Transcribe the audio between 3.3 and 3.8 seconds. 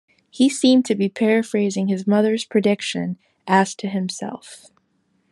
as